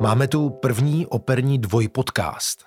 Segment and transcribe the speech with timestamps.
[0.00, 2.64] Máme tu první operní dvojpodcast,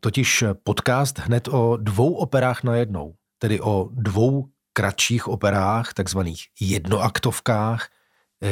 [0.00, 7.88] totiž podcast hned o dvou operách na jednou, tedy o dvou kratších operách, takzvaných jednoaktovkách,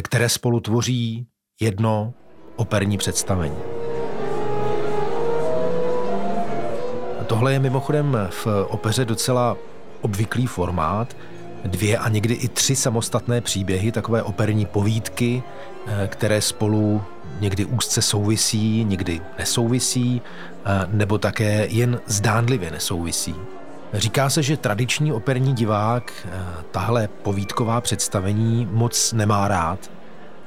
[0.02, 1.26] které spolu tvoří
[1.60, 2.14] jedno
[2.56, 3.58] operní představení.
[7.26, 9.56] Tohle je mimochodem v opeře docela
[10.00, 11.16] obvyklý formát.
[11.64, 15.42] Dvě a někdy i tři samostatné příběhy, takové operní povídky,
[16.06, 17.02] které spolu
[17.40, 20.22] někdy úzce souvisí, někdy nesouvisí,
[20.92, 23.34] nebo také jen zdánlivě nesouvisí.
[23.94, 26.12] Říká se, že tradiční operní divák
[26.70, 29.90] tahle povídková představení moc nemá rád,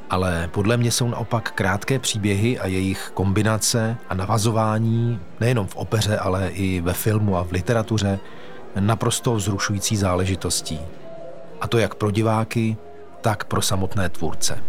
[0.09, 6.17] ale podle mě jsou naopak krátké příběhy a jejich kombinace a navazování nejenom v opeře,
[6.17, 8.19] ale i ve filmu a v literatuře
[8.79, 10.79] naprosto vzrušující záležitostí.
[11.63, 12.77] A to jak pro diváky,
[13.21, 14.63] tak pro samotné tvůrce.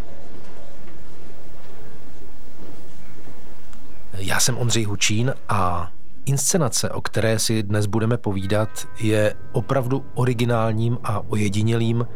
[4.12, 5.90] Já jsem Ondřej Hučín a
[6.26, 8.68] inscenace, o které si dnes budeme povídat,
[9.00, 12.06] je opravdu originálním a ojedinělým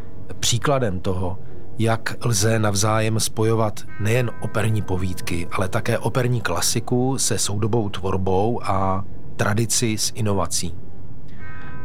[0.41, 1.39] příkladem toho,
[1.78, 9.05] jak lze navzájem spojovat nejen operní povídky, ale také operní klasiku se soudobou tvorbou a
[9.36, 10.88] tradici s inovací.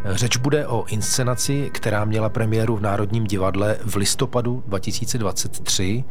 [0.06, 6.04] Řeč bude o inscenaci, která měla premiéru v Národním divadle v listopadu 2023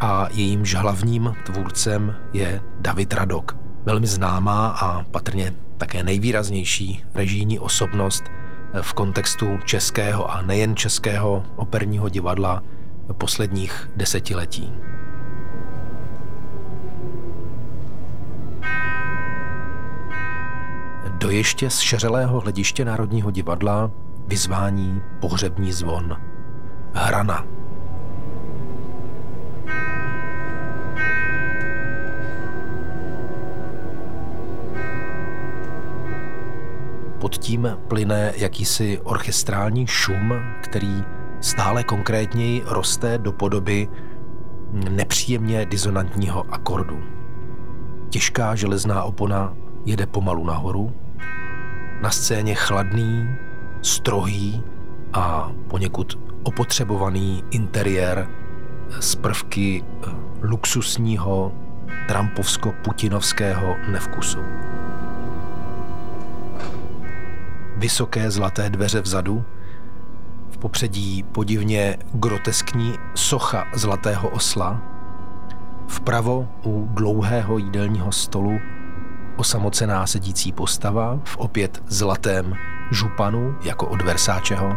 [0.00, 3.56] a jejímž hlavním tvůrcem je David Radok.
[3.84, 8.24] Velmi známá a patrně také nejvýraznější režijní osobnost
[8.80, 12.62] v kontextu českého a nejen českého operního divadla
[13.12, 14.72] posledních desetiletí.
[21.22, 23.90] Do ještě z šeřelého hlediště Národního divadla
[24.26, 26.16] vyzvání pohřební zvon.
[26.92, 27.46] Hrana.
[37.18, 41.04] Pod tím plyne jakýsi orchestrální šum, který
[41.40, 43.88] stále konkrétněji roste do podoby
[44.72, 47.02] nepříjemně disonantního akordu.
[48.10, 51.01] Těžká železná opona jede pomalu nahoru.
[52.02, 53.28] Na scéně chladný,
[53.82, 54.62] strohý
[55.12, 58.28] a poněkud opotřebovaný interiér
[59.00, 59.84] z prvky
[60.42, 61.52] luxusního
[62.08, 64.38] trampovsko-putinovského nevkusu.
[67.76, 69.44] Vysoké zlaté dveře vzadu
[70.62, 74.82] popředí podivně groteskní socha zlatého osla,
[75.86, 78.60] vpravo u dlouhého jídelního stolu
[79.36, 82.56] osamocená sedící postava v opět zlatém
[82.90, 84.76] županu jako od Versáčeho.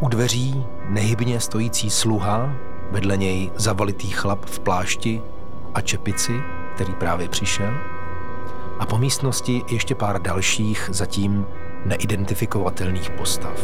[0.00, 2.52] U dveří nehybně stojící sluha,
[2.90, 5.22] vedle něj zavalitý chlap v plášti
[5.74, 6.40] a čepici,
[6.74, 7.74] který právě přišel.
[8.78, 11.46] A po místnosti ještě pár dalších zatím
[11.84, 13.60] neidentifikovatelných postav.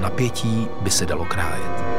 [0.00, 1.95] Napětí by se dalo krájet.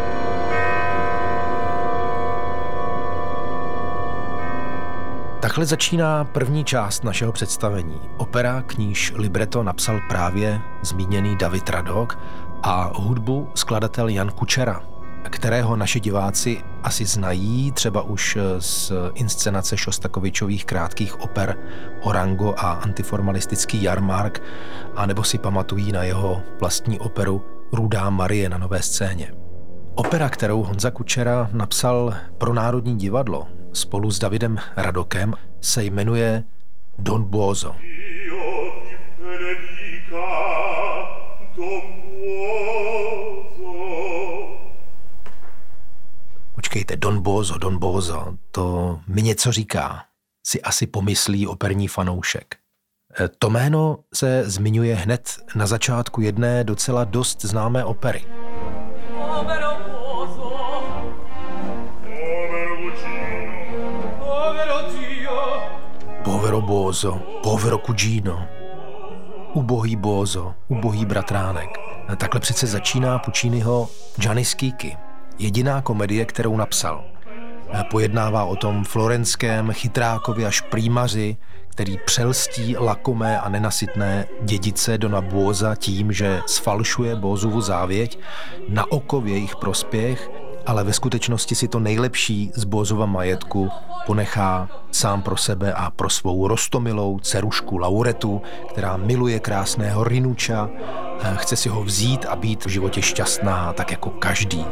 [5.40, 8.02] Takhle začíná první část našeho představení.
[8.18, 12.20] Opera, kníž libreto napsal právě zmíněný David Radok
[12.64, 14.81] a hudbu skladatel Jan Kučera
[15.30, 21.58] kterého naši diváci asi znají, třeba už z inscenace Šostakovičových krátkých oper
[22.02, 24.42] Orango a antiformalistický jarmark,
[24.96, 29.34] anebo si pamatují na jeho vlastní operu Rudá Marie na nové scéně.
[29.96, 36.43] Opera, kterou Honza Kučera napsal pro Národní divadlo spolu s Davidem Radokem, se jmenuje
[36.97, 37.75] Don Bozo.
[46.55, 50.03] Počkejte, Don Bozo, Don Bozo, to mi něco říká,
[50.47, 52.55] si asi pomyslí operní fanoušek.
[53.19, 58.25] E, to jméno se zmiňuje hned na začátku jedné docela dost známé opery.
[59.11, 59.97] Povero
[66.68, 68.48] Bozo, povero Cugino,
[69.54, 71.69] ubohý Bozo, ubohý bratránek.
[72.14, 74.98] E, takhle přece začíná Pucciniho Gianni Schicchi,
[75.40, 77.04] jediná komedie, kterou napsal.
[77.74, 81.38] Eh, pojednává o tom florenském chytrákovi až prýmaři,
[81.68, 88.19] který přelstí lakomé a nenasytné dědice do Bóza tím, že sfalšuje Bózovu závěť
[88.69, 90.30] na oko v jejich prospěch,
[90.68, 93.69] ale ve skutečnosti si to nejlepší z Bózova majetku
[94.06, 100.69] ponechá sám pro sebe a pro svou rostomilou dcerušku Lauretu, která miluje krásného Rinuča,
[101.36, 104.66] chce si ho vzít a být v životě šťastná, tak jako každý.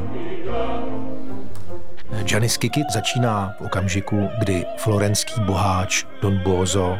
[2.31, 6.97] Janis Kikit začíná v okamžiku, kdy florenský boháč Don Bozo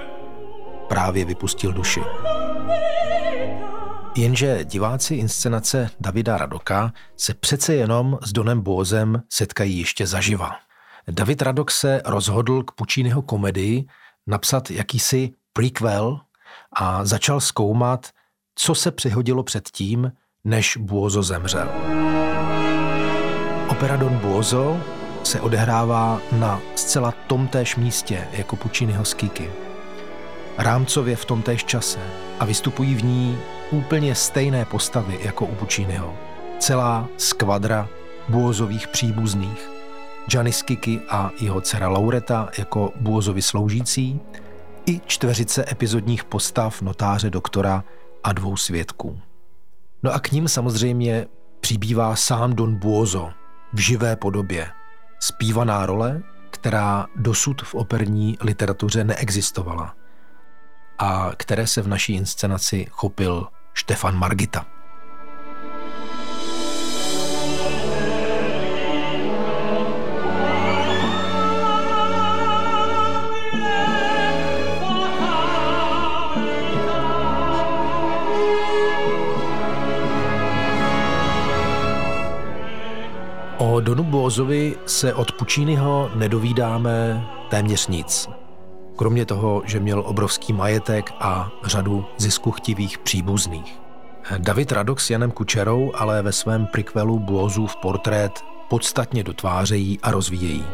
[0.88, 2.02] právě vypustil duši.
[4.18, 10.52] Jenže diváci inscenace Davida Radoka se přece jenom s Donem Bózem setkají ještě zaživa.
[11.08, 13.86] David Radok se rozhodl k Pučínyho komedii
[14.28, 16.20] napsat jakýsi prequel
[16.74, 18.10] a začal zkoumat,
[18.56, 20.12] co se přihodilo před tím,
[20.44, 21.70] než Buozo zemřel.
[23.70, 24.82] Opera Don Buozo
[25.24, 29.65] se odehrává na zcela tomtéž místě jako Pucciniho Skiky.
[30.58, 32.00] Rámcově v tomtéž čase
[32.40, 33.38] a vystupují v ní
[33.72, 36.18] úplně stejné postavy jako u Pucciniho.
[36.60, 37.90] Celá skvadra
[38.30, 39.70] Buozových příbuzných.
[40.28, 44.20] Giannis Kiki a jeho dcera Laureta jako Buozovi sloužící
[44.86, 47.84] i čtveřice epizodních postav notáře doktora
[48.24, 49.20] a dvou svědků.
[50.04, 51.28] No a k ním samozřejmě
[51.60, 53.30] přibývá sám Don Buozo
[53.74, 54.68] v živé podobě.
[55.20, 59.96] Spívaná role, která dosud v operní literatuře neexistovala
[61.00, 64.66] a které se v naší inscenaci chopil Štefan Margita.
[83.58, 88.30] O Donu Bózovi se od Pučínyho nedovídáme téměř nic.
[88.96, 93.80] Kromě toho, že měl obrovský majetek a řadu ziskuchtivých příbuzných.
[94.38, 100.66] David Radok s Janem Kučerou ale ve svém prikvelu Bózův portrét podstatně dotvářejí a rozvíjejí.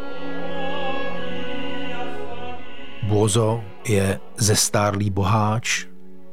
[3.04, 5.86] Bózo je zestárlý boháč,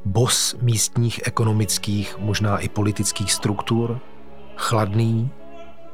[0.04, 4.00] bos místních ekonomických, možná i politických struktur,
[4.56, 5.30] chladný,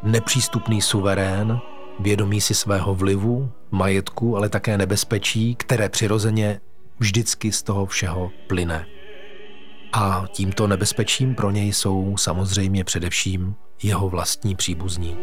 [0.02, 1.60] nepřístupný suverén,
[2.00, 6.60] vědomí si svého vlivu, majetku, ale také nebezpečí, které přirozeně
[6.98, 8.86] vždycky z toho všeho plyne.
[9.92, 15.16] A tímto nebezpečím pro něj jsou samozřejmě především jeho vlastní příbuzní.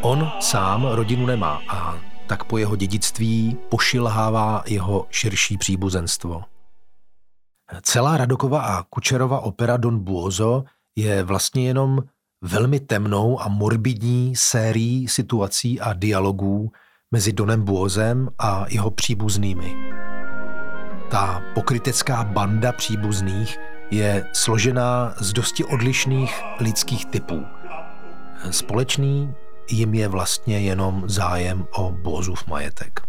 [0.00, 6.42] On sám rodinu nemá a tak po jeho dědictví pošilhává jeho širší příbuzenstvo.
[7.82, 10.64] Celá Radokova a Kučerova opera Don Buozo
[10.96, 12.02] je vlastně jenom
[12.46, 16.70] velmi temnou a morbidní sérií situací a dialogů
[17.10, 19.76] mezi Donem Buozem a jeho příbuznými.
[21.10, 23.58] Ta pokrytecká banda příbuzných
[23.90, 27.44] je složená z dosti odlišných lidských typů.
[28.50, 29.34] Společný
[29.70, 33.00] jim je vlastně jenom zájem o Bózův majetek.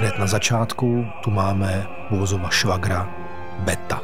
[0.00, 3.14] Hned na začátku tu máme Bózova švagra
[3.58, 4.02] Beta.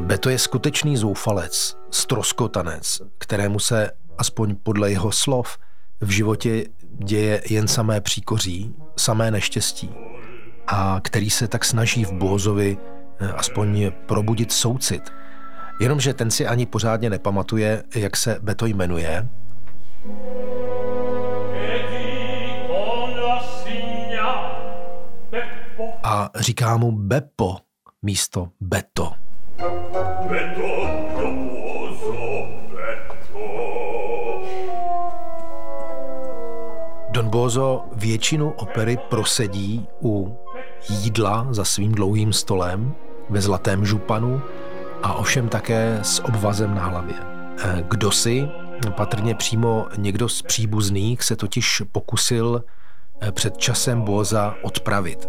[0.00, 5.58] Beto je skutečný zoufalec, stroskotanec, kterému se, aspoň podle jeho slov,
[6.00, 6.64] v životě
[7.04, 9.90] děje jen samé příkoří, samé neštěstí
[10.66, 12.78] a který se tak snaží v Bózovi
[13.20, 15.12] eh, aspoň probudit soucit.
[15.80, 19.28] Jenomže ten si ani pořádně nepamatuje, jak se Beto jmenuje.
[26.08, 27.56] A říká mu Beppo
[28.02, 29.12] místo Beto.
[30.28, 30.62] Beto,
[37.10, 40.38] Don Bozo většinu opery prosedí u
[40.88, 42.94] jídla za svým dlouhým stolem
[43.30, 44.42] ve zlatém županu
[45.02, 47.16] a ovšem také s obvazem na hlavě.
[47.58, 48.48] Eh, kdo si,
[48.96, 52.64] patrně přímo někdo z příbuzných, se totiž pokusil
[53.20, 55.28] eh, před časem Boza odpravit.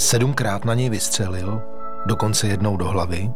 [0.00, 1.62] Sedmkrát na něj vystřelil,
[2.06, 3.30] dokonce jednou do hlavy,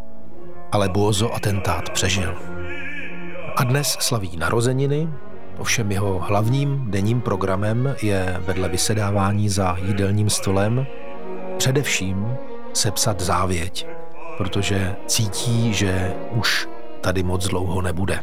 [0.72, 2.34] ale Bozo atentát přežil.
[3.56, 5.08] A dnes slaví narozeniny,
[5.58, 10.86] Ovšem jeho hlavním denním programem je vedle vysedávání za jídelním stolem
[11.56, 12.36] především
[12.72, 13.86] sepsat závěť,
[14.38, 16.68] protože cítí, že už
[17.00, 18.20] tady moc dlouho nebude.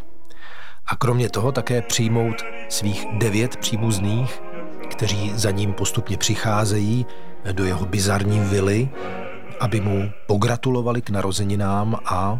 [0.86, 2.36] A kromě toho také přijmout
[2.69, 4.41] svých devět příbuzných,
[4.89, 7.05] kteří za ním postupně přicházejí
[7.51, 8.89] do jeho bizarní vily,
[9.60, 12.39] aby mu pogratulovali k narozeninám a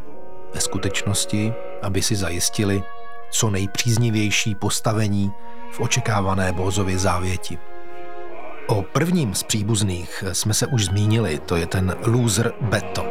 [0.54, 2.84] ve skutečnosti, aby si zajistili
[3.32, 5.32] co nejpříznivější postavení
[5.72, 7.58] v očekávané Bózově závěti.
[8.68, 13.06] O prvním z příbuzných jsme se už zmínili, to je ten loser Beto.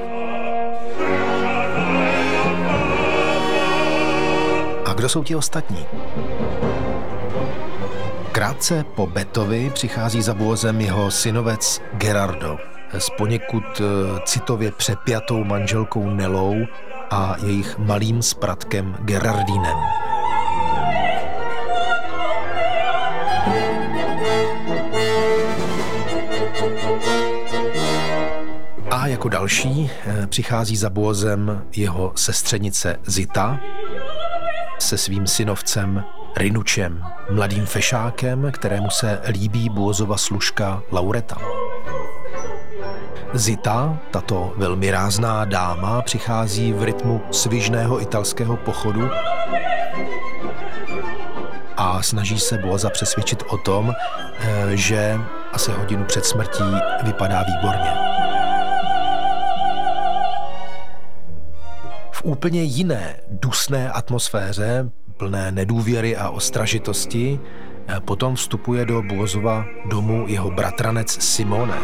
[4.87, 5.87] A kdo jsou ti ostatní?
[8.33, 12.59] Krátce po Betovi přichází za Bózem jeho synovec Gerardo.
[12.99, 16.55] s poněkud eh, citově přepjatou manželkou Nelou
[17.11, 19.77] a jejich malým spratkem Gerardinem.
[28.91, 33.61] A jako další eh, přichází za Bózem jeho sestřenice Zita
[34.79, 36.05] se svým synovcem
[36.37, 41.37] Rinučem, mladým fešákem, kterému se líbí Bózova služka Laureta.
[43.35, 49.11] Zita, tato velmi rázná dáma, přichází v rytmu svižného italského pochodu
[51.77, 53.93] a snaží se Boza přesvědčit o tom,
[54.41, 55.21] eh, že
[55.53, 56.65] asi hodinu před smrtí
[57.03, 57.93] vypadá výborně.
[62.11, 67.41] V úplně jiné dusné atmosféře, plné nedůvěry a ostražitosti,
[67.89, 71.79] eh, potom vstupuje do Bozova domu jeho bratranec Simone,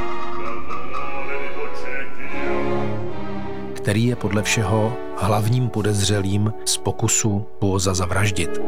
[3.76, 8.60] který je podle všeho hlavním podezřelým z pokusu Boza zavraždit.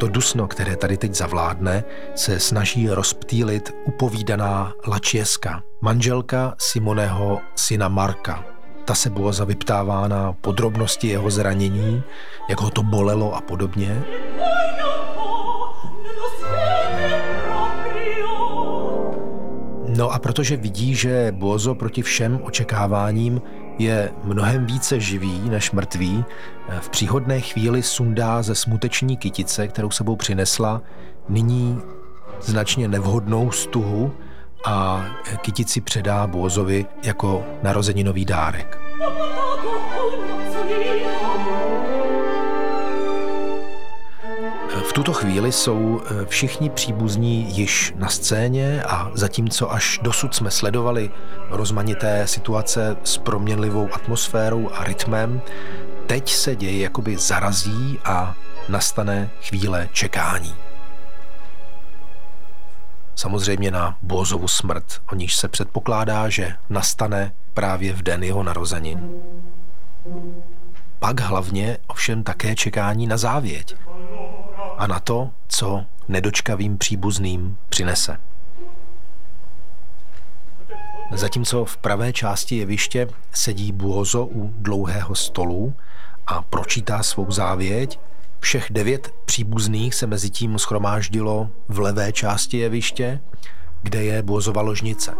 [0.00, 1.84] To dusno, které tady teď zavládne,
[2.14, 8.59] se snaží rozptýlit upovídaná Lačieska, manželka Simoneho syna Marka.
[8.84, 12.02] Ta se Boza vyptává na podrobnosti jeho zranění,
[12.48, 14.02] jak ho to bolelo a podobně.
[19.96, 23.42] No a protože vidí, že Bozo proti všem očekáváním
[23.78, 26.24] je mnohem více živý než mrtvý,
[26.80, 30.82] v příhodné chvíli sundá ze smuteční kytice, kterou sebou přinesla,
[31.28, 31.80] nyní
[32.40, 34.12] značně nevhodnou stuhu
[34.64, 35.06] a
[35.42, 38.78] kytici předá Bozovi jako narozeninový dárek.
[44.88, 50.50] V tuto chvíli jsou eh, všichni příbuzní již na scéně a zatímco až dosud jsme
[50.50, 51.10] sledovali
[51.50, 55.40] rozmanité situace s proměnlivou atmosférou a rytmem,
[56.06, 58.34] teď se děje jakoby zarazí a
[58.68, 60.69] nastane chvíle čekání.
[63.20, 69.10] Samozřejmě na Bozovu smrt, o níž se předpokládá, že nastane právě v den jeho narozenin.
[70.98, 73.76] Pak hlavně ovšem také čekání na závěť,
[74.78, 78.16] a na to, co nedočkavým příbuzným přinese.
[81.12, 85.74] Zatímco v pravé části jeviště sedí Buozo u dlouhého stolu
[86.26, 88.00] a pročítá svou závěť,
[88.40, 93.20] všech devět příbuzných se mezi tím schromáždilo v levé části jeviště,
[93.82, 95.14] kde je Buozova ložnice.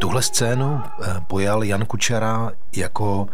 [0.00, 3.26] Tuhle scénu eh, pojal Jan Kučera jako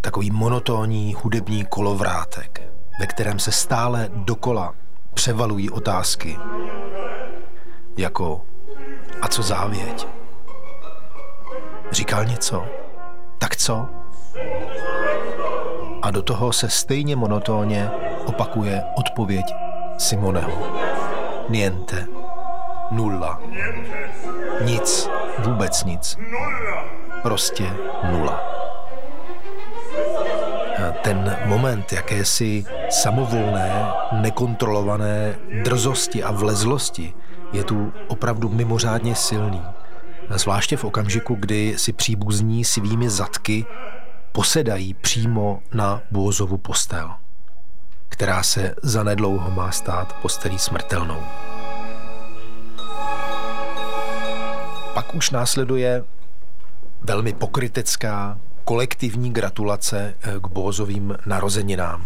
[0.00, 4.74] takový monotónní hudební kolovrátek ve kterém se stále dokola
[5.14, 6.38] převalují otázky,
[7.96, 8.44] jako
[9.22, 10.06] a co závěť?
[11.90, 12.64] Říkal něco?
[13.38, 13.88] Tak co?
[16.02, 17.90] A do toho se stejně monotónně
[18.26, 19.54] opakuje odpověď
[19.98, 20.52] Simoneho.
[21.48, 22.06] Niente.
[22.90, 23.40] Nulla.
[24.64, 25.08] Nic.
[25.38, 26.18] Vůbec nic.
[27.22, 27.64] Prostě
[28.10, 28.50] nula
[31.02, 37.14] ten moment jakési samovolné, nekontrolované drzosti a vlezlosti
[37.52, 39.62] je tu opravdu mimořádně silný.
[40.30, 43.66] Zvláště v okamžiku, kdy si příbuzní svými zadky
[44.32, 47.10] posedají přímo na Bózovu postel,
[48.08, 51.22] která se zanedlouho má stát postelí smrtelnou.
[54.94, 56.04] Pak už následuje
[57.00, 62.04] velmi pokrytecká, kolektivní gratulace eh, k Bózovým narozeninám.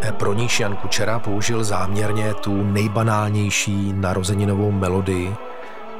[0.00, 5.34] Eh, pro níž Jan Kučera použil záměrně tu nejbanálnější narozeninovou melodii,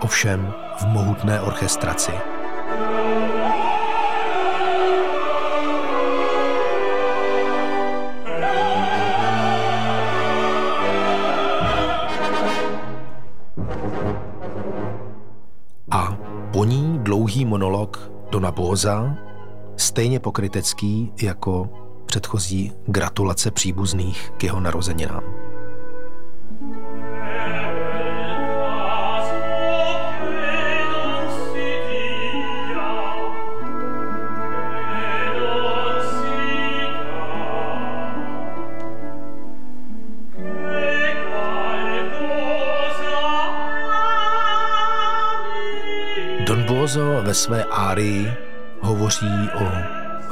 [0.00, 2.35] ovšem v mohutné orchestraci.
[16.56, 19.16] Po ní dlouhý monolog Dona Bóza,
[19.76, 21.70] stejně pokrytecký jako
[22.06, 25.22] předchozí gratulace příbuzných k jeho narozeninám.
[46.86, 48.32] Spinoza ve své árii
[48.80, 49.68] hovoří o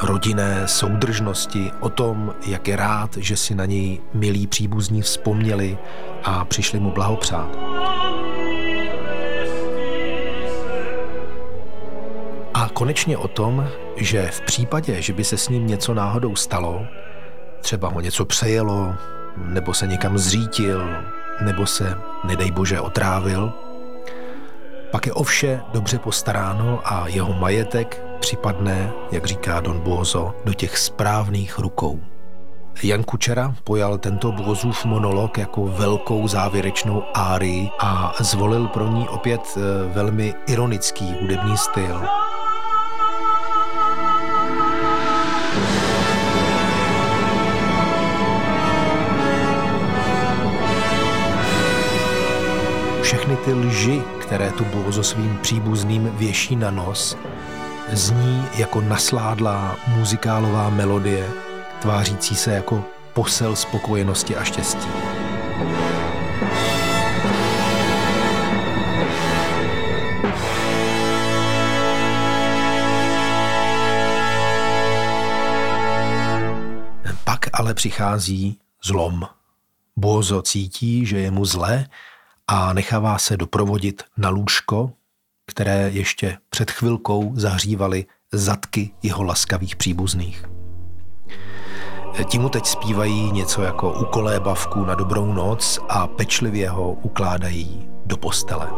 [0.07, 5.79] rodinné soudržnosti, o tom, jak je rád, že si na něj milí příbuzní vzpomněli
[6.25, 7.49] a přišli mu blahopřát.
[12.55, 16.87] A konečně o tom, že v případě, že by se s ním něco náhodou stalo,
[17.61, 18.95] třeba ho něco přejelo,
[19.37, 20.89] nebo se někam zřítil,
[21.41, 21.95] nebo se,
[22.25, 23.53] nedej bože, otrávil,
[24.95, 30.79] pak je ovše dobře postaráno a jeho majetek připadne, jak říká Don Bozo, do těch
[30.79, 32.01] správných rukou.
[32.83, 39.41] Jan Kučera pojal tento Bozův monolog jako velkou závěrečnou árii a zvolil pro ní opět
[39.57, 39.61] eh,
[39.95, 42.01] velmi ironický hudební styl.
[53.05, 57.17] Všechny ty lži, které tu Bozo svým příbuzným věší na nos,
[57.93, 61.31] zní jako nasládlá muzikálová melodie,
[61.81, 64.89] tvářící se jako posel spokojenosti a štěstí.
[77.25, 79.23] Pak ale přichází zlom.
[79.97, 81.87] Bozo cítí, že je mu zlé
[82.49, 84.93] a nechává se doprovodit na lůžko,
[85.47, 90.45] které ještě před chvilkou zahřívaly zadky jeho laskavých příbuzných.
[92.25, 98.17] Ti mu teď zpívají něco jako ukolébavku na dobrou noc a pečlivě ho ukládají do
[98.17, 98.69] postele.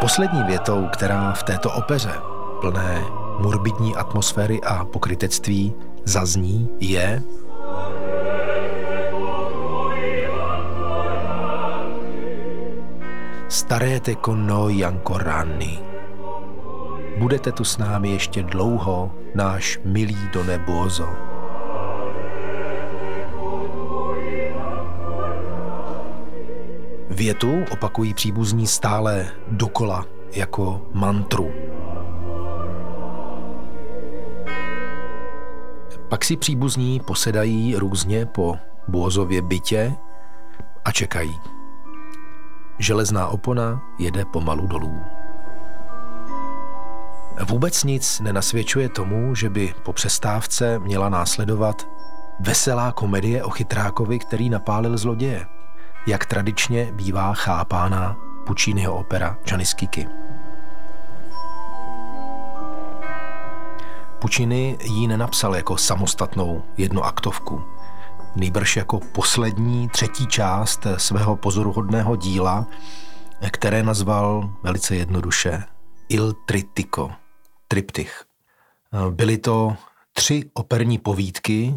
[0.00, 2.12] Poslední větou, která v této opeře
[2.60, 3.04] plné
[3.38, 5.74] morbidní atmosféry a pokrytectví
[6.04, 7.22] zazní, je
[13.52, 15.78] Starete con noi ancora anni.
[17.18, 21.08] Budete tu s námi ještě dlouho, náš milý Done Bozo.
[27.10, 31.52] Větu opakují příbuzní stále dokola jako mantru.
[36.08, 38.56] Pak si příbuzní posedají různě po
[38.88, 39.92] Bózově bytě
[40.84, 41.61] a čekají.
[42.78, 45.02] Železná opona jede pomalu dolů.
[47.48, 51.88] Vůbec nic nenasvědčuje tomu, že by po přestávce měla následovat
[52.40, 55.46] veselá komedie o chytrákovi, který napálil zloděje
[56.06, 60.08] jak tradičně bývá chápána Pucciniho opera Giannis Kiki.
[64.18, 67.62] Puccini ji nenapsal jako samostatnou jednoaktovku,
[68.36, 72.66] nejbrž jako poslední třetí část svého pozoruhodného díla,
[73.50, 75.64] které nazval velice jednoduše
[76.08, 77.10] Il Trittico,
[77.68, 78.24] triptych.
[79.10, 79.76] Byly to
[80.12, 81.74] tři operní povídky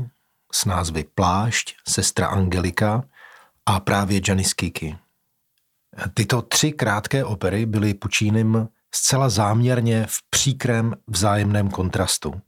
[0.52, 3.04] s názvy Plášť, Sestra Angelika
[3.66, 4.98] a právě Janis Kiki.
[6.14, 12.42] Tyto tři krátké opery byly Pučínem zcela záměrně v příkrém vzájemném kontrastu.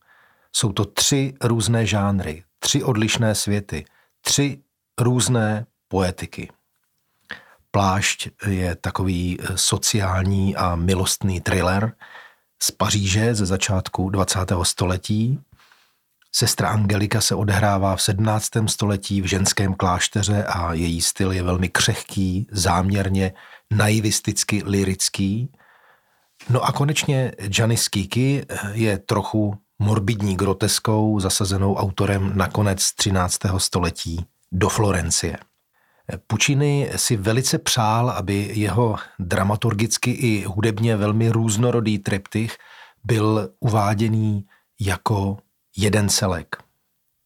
[0.54, 3.86] Jsou to tři různé žánry, tři odlišné světy,
[4.28, 4.62] tři
[5.00, 6.50] různé poetiky.
[7.72, 11.94] Plášť je takový sociální a milostný thriller
[12.64, 14.40] z Paříže ze začátku 20.
[14.64, 15.40] století,
[16.36, 18.50] Sestra Angelika se odehrává v 17.
[18.68, 23.34] století v ženském klášteře a její styl je velmi křehký, záměrně
[23.74, 25.52] naivisticky lirický.
[26.50, 33.40] No a konečně Janis Kiki je trochu morbidní groteskou, zasazenou autorem na konec 13.
[33.58, 35.38] století do Florencie.
[36.28, 42.58] Puccini si velice přál, aby jeho dramaturgicky i hudebně velmi různorodý triptych
[43.04, 44.46] byl uváděný
[44.80, 45.38] jako
[45.78, 46.56] jeden celek.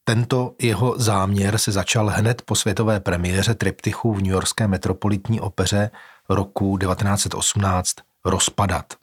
[0.03, 5.91] Tento jeho záměr se začal hned po světové premiéře triptychu v New Yorkské metropolitní opeře
[6.29, 8.93] roku 1918 rozpadat.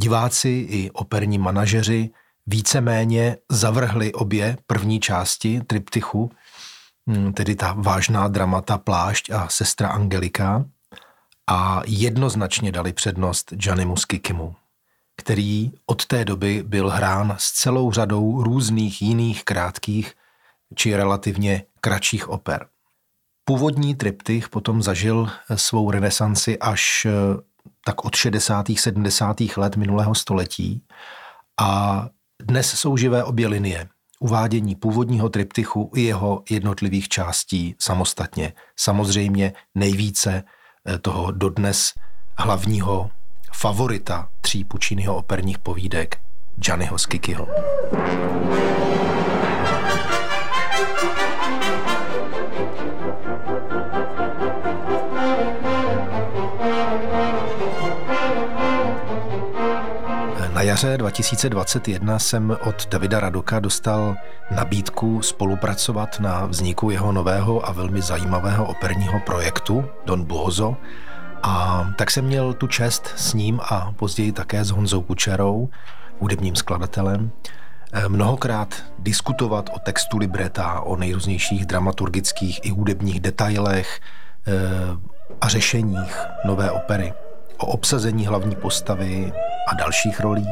[0.00, 2.10] Diváci i operní manažeři
[2.46, 6.30] víceméně zavrhli obě první části triptychu,
[7.06, 10.64] hm, tedy ta vážná dramata Plášť a sestra Angelika,
[11.46, 14.54] a jednoznačně dali přednost Giannimu Skikimu
[15.20, 20.14] který od té doby byl hrán s celou řadou různých jiných krátkých
[20.74, 22.66] či relativně kratších oper.
[23.44, 27.10] Původní triptych potom zažil svou renesanci až eh,
[27.84, 28.66] tak od 60.
[28.76, 29.36] 70.
[29.56, 30.82] let minulého století
[31.60, 32.08] a
[32.42, 33.88] dnes jsou živé obě linie.
[34.20, 38.52] Uvádění původního triptychu i jeho jednotlivých částí samostatně.
[38.78, 40.42] Samozřejmě nejvíce
[40.88, 41.92] eh, toho dodnes
[42.38, 43.10] hlavního
[43.52, 46.20] favorita tří Pucciniho operních povídek
[46.56, 47.48] Gianniho Skikyho.
[60.70, 64.16] Jaře 2021 jsem od Davida Radoka dostal
[64.50, 70.76] nabídku spolupracovat na vzniku jeho nového a velmi zajímavého operního projektu Don Buozo.
[71.42, 75.68] A tak jsem měl tu čest s ním a později také s Honzou Kučerou,
[76.18, 77.30] hudebním skladatelem,
[77.92, 84.00] eh, mnohokrát diskutovat o textu libreta, o nejrůznějších dramaturgických i hudebních detailech
[84.46, 84.52] eh,
[85.40, 87.12] a řešeních nové opery
[87.60, 89.32] o obsazení hlavní postavy
[89.68, 90.48] a dalších rolí,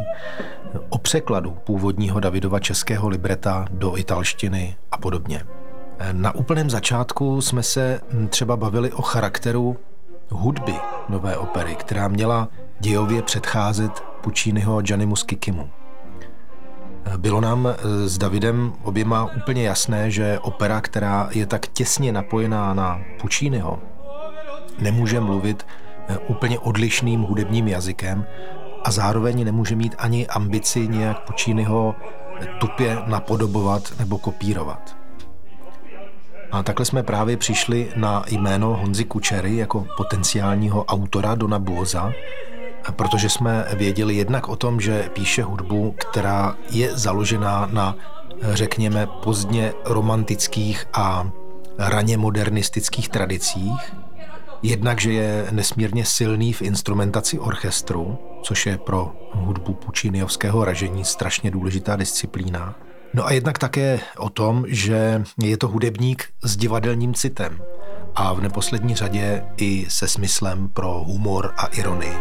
[0.89, 5.45] o překladu původního Davidova českého libreta do italštiny a podobně.
[6.13, 9.77] Na úplném začátku jsme se třeba bavili o charakteru
[10.31, 10.75] hudby
[11.09, 12.49] nové opery, která měla
[12.81, 15.71] dějově předcházet Pucciniho Gianni Kikimu.
[17.17, 17.69] Bylo nám
[18.05, 23.79] s Davidem oběma úplně jasné, že opera, která je tak těsně napojená na Pucciniho,
[24.79, 25.88] nemůže mluvit Eh,
[26.29, 28.27] úplně odlišným hudebním jazykem
[28.85, 31.95] a zároveň nemůže mít ani ambici nějak Pucciniho
[32.61, 34.97] tupě napodobovat nebo kopírovat.
[36.53, 42.13] A takhle jsme právě přišli na jméno Honzy Kučery jako potenciálního autora Dona Buoza,
[42.97, 47.95] protože jsme věděli jednak o tom, že píše hudbu, která je založená na,
[48.43, 51.31] řekněme, pozdně romantických a
[51.79, 53.95] raně modernistických tradicích,
[54.63, 61.51] Jednak, že je nesmírně silný v instrumentaci orchestru, což je pro hudbu pučiniovského ražení strašně
[61.51, 62.75] důležitá disciplína.
[63.15, 67.63] No a jednak také o tom, že je to hudebník s divadelním citem
[68.15, 72.17] a v neposlední řadě i se smyslem pro humor a ironii.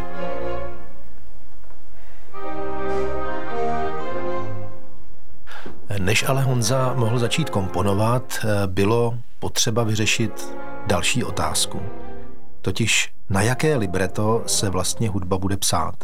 [5.99, 10.55] Než ale Honza mohl začít komponovat, bylo potřeba vyřešit
[10.87, 11.81] další otázku
[12.67, 15.95] totiž na jaké libreto se vlastně hudba bude psát.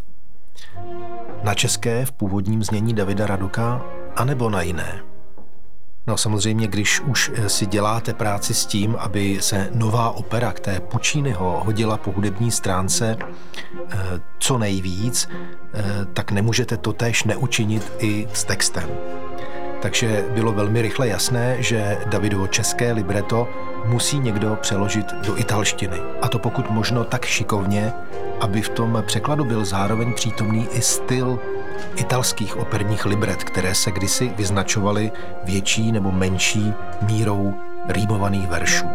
[1.44, 3.82] Na české v původním znění Davida Radoka,
[4.16, 5.04] anebo na jiné.
[6.08, 10.80] No samozřejmě, když už si děláte práci s tím, aby se nová opera k té
[10.80, 13.98] Pucciniho hodila po hudební stránce eh,
[14.40, 15.30] co nejvíc,
[15.74, 18.90] eh, tak nemůžete to též neučinit i s textem.
[19.84, 23.48] Takže bylo velmi rychle jasné, že Davidovo české libreto
[23.86, 25.98] musí někdo přeložit do italštiny.
[26.22, 27.94] A to pokud možno tak šikovně,
[28.40, 31.40] aby v tom překladu byl zároveň přítomný i styl
[31.96, 35.12] italských operních libret, které se kdysi vyznačovaly
[35.44, 37.54] větší nebo menší mírou
[37.88, 38.86] rýmovaných veršů.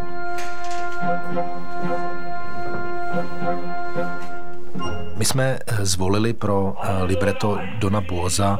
[5.15, 8.59] My jsme zvolili pro libreto Dona Buoza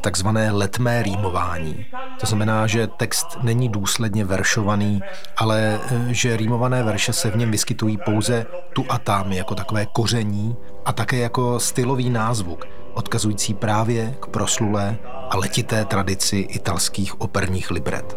[0.00, 1.86] takzvané letmé rýmování.
[2.20, 5.00] To znamená, že text není důsledně veršovaný,
[5.36, 10.56] ale že rýmované verše se v něm vyskytují pouze tu a tam jako takové koření
[10.84, 14.96] a také jako stylový názvuk, odkazující právě k proslulé
[15.30, 18.16] a letité tradici italských operních libret.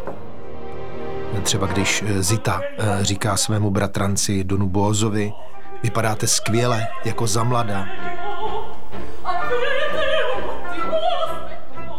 [1.43, 2.62] Třeba když Zita
[3.01, 5.34] říká svému bratranci Donu Bozovi,
[5.84, 7.88] vypadáte skvěle jako za mlada,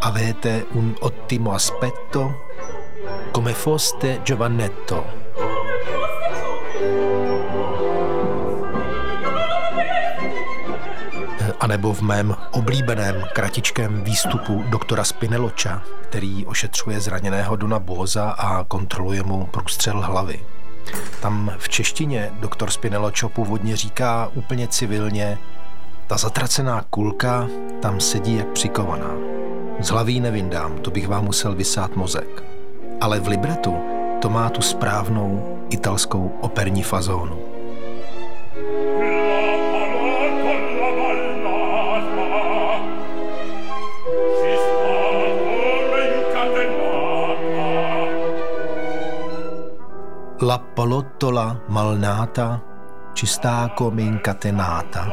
[0.00, 2.34] avete un ottimo aspetto
[3.34, 5.06] come foste giovanetto.
[11.60, 18.64] A nebo v mém oblíbeném kratičkém výstupu doktora Spineloča, který ošetřuje zraněného Dona Boza a
[18.64, 20.40] kontroluje mu průstřel hlavy.
[21.20, 25.38] Tam v češtině doktor Spineločo původně říká úplně civilně,
[26.06, 27.48] ta zatracená kulka
[27.82, 29.10] tam sedí jak přikovaná.
[29.80, 32.44] Z hlaví nevyndám, to bych vám musel vysát mozek.
[33.00, 33.76] Ale v libretu
[34.22, 37.38] to má tu správnou italskou operní fazónu.
[50.44, 52.60] La polottola malnata
[53.14, 55.08] ci sta come incatenata.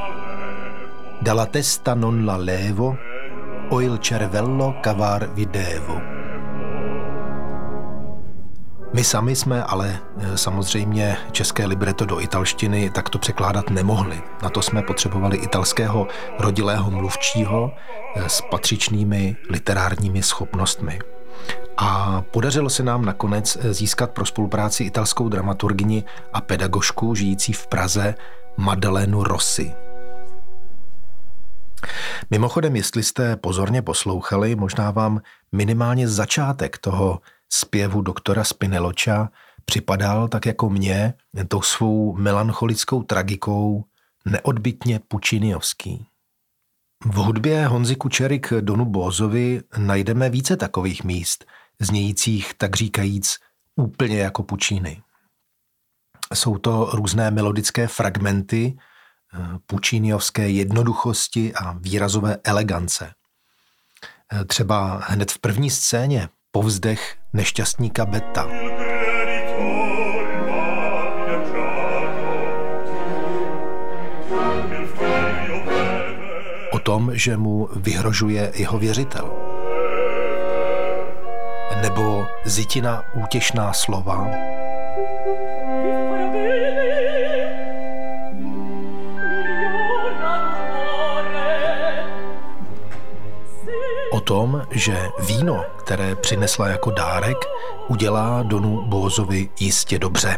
[1.22, 2.98] Dalla testa non la levo
[3.70, 6.02] o il cervello cavar videvo.
[8.94, 14.22] My sami jsme ale e, samozřejmě české libreto do italštiny takto překládat nemohli.
[14.44, 16.08] Na to jsme potřebovali italského
[16.40, 17.72] rodilého mluvčího
[18.16, 21.00] e, s patřičnými literárními schopnostmi.
[21.78, 27.68] A podařilo se nám nakonec e, získat pro spolupráci italskou dramaturgini a pedagožku žijící v
[27.68, 28.16] Praze
[28.58, 29.74] Madalenu Rossi.
[32.32, 39.30] Mimochodem, jestli jste pozorně poslouchali, možná vám minimálně začátek toho zpěvu doktora Spineloča
[39.66, 41.14] připadal tak jako mě
[41.48, 43.84] tou svou melancholickou tragikou
[44.26, 46.11] neodbitně pučiniovský.
[47.06, 51.46] V hudbě Honzy Kučery k Donu Bózovi najdeme více takových míst,
[51.80, 53.38] znějících tak říkajíc
[53.76, 55.02] úplně jako pučíny.
[56.34, 58.78] Jsou to různé melodické fragmenty,
[59.34, 63.14] eh, pučíniovské jednoduchosti a výrazové elegance.
[64.34, 68.48] Eh, třeba hned v první scéně povzdech nešťastníka Beta.
[76.84, 79.32] Tom, že mu vyhrožuje jeho věřitel.
[81.82, 84.28] Nebo Zitina útěšná slova,
[94.32, 97.38] tom, že víno, které přinesla jako dárek,
[97.88, 100.38] udělá Donu Bózovi jistě dobře.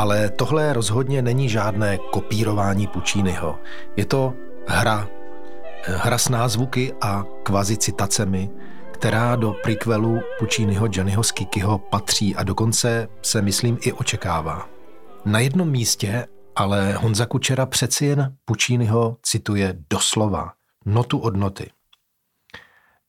[0.00, 3.58] Ale tohle rozhodně není žádné kopírování Pucciniho.
[3.96, 4.34] Je to
[4.66, 5.08] hra.
[5.84, 8.50] Hra s názvuky a kvazi citacemi,
[8.90, 14.68] která do prequelu Pucciniho Gianniho Skikyho patří a dokonce se myslím i očekává.
[15.24, 20.52] Na jednom místě ale Honza Kučera přeci jen Pučínyho cituje doslova,
[20.86, 21.70] notu od noty.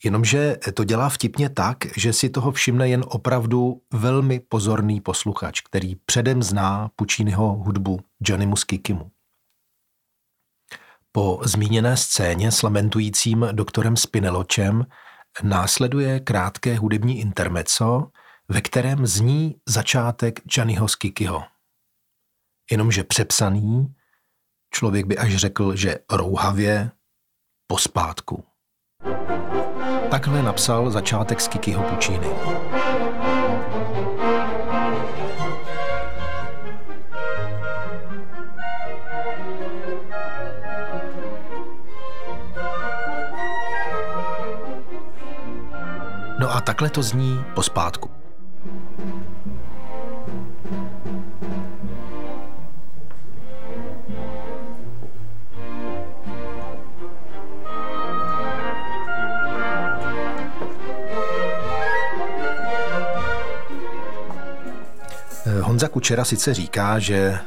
[0.03, 5.95] Jenomže to dělá vtipně tak, že si toho všimne jen opravdu velmi pozorný posluchač, který
[5.95, 9.11] předem zná Pučínyho hudbu Johnny Muskikimu.
[11.11, 14.85] Po zmíněné scéně s lamentujícím doktorem Spineločem
[15.43, 18.07] následuje krátké hudební intermezzo,
[18.49, 21.43] ve kterém zní začátek Gianniho Skikyho
[22.71, 23.95] jenomže přepsaný,
[24.73, 26.91] člověk by až řekl, že rouhavě
[27.67, 28.43] pospátku.
[30.11, 32.27] Takhle napsal začátek z Kikyho Pučíny.
[46.39, 48.20] No a takhle to zní pospátku.
[65.81, 67.39] Honza Kučera sice říká, že eh,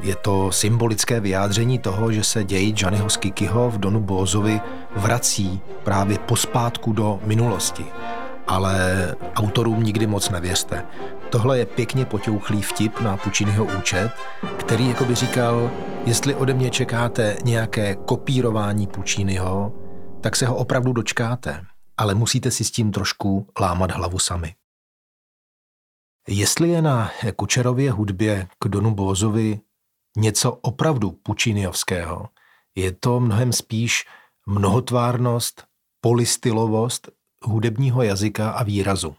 [0.00, 4.60] je to symbolické vyjádření toho, že se děj Gianniho Skikyho v Donu Bózovi
[4.96, 7.84] vrací právě pospátku do minulosti.
[8.46, 10.84] Ale autorům nikdy moc nevěřte.
[11.30, 14.10] Tohle je pěkně poťouchlý vtip na Pučínyho účet,
[14.56, 15.70] který jako by říkal,
[16.06, 19.72] jestli ode mě čekáte nějaké kopírování Pučínyho,
[20.20, 21.60] tak se ho opravdu dočkáte,
[21.96, 24.54] ale musíte si s tím trošku lámat hlavu sami.
[26.28, 29.60] Jestli je na Kučerově hudbě k Donu Bózovi
[30.16, 32.28] něco opravdu pučíniovského,
[32.74, 34.04] je to mnohem spíš
[34.46, 35.64] mnohotvárnost,
[36.00, 37.08] polistylovost
[37.44, 39.16] hudebního jazyka a výrazu.